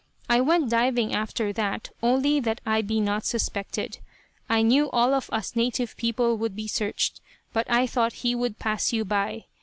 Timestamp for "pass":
8.57-8.91